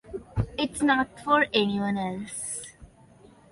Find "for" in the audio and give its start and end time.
1.19-1.45